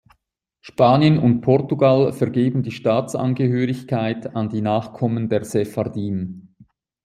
Spanien 0.61 1.19
und 1.19 1.41
Portugal 1.41 2.11
vergeben 2.11 2.63
die 2.63 2.71
Staatsangehörigkeit 2.71 4.35
an 4.35 4.49
die 4.49 4.61
Nachkommen 4.61 5.29
der 5.29 5.45
Sephardim. 5.45 6.55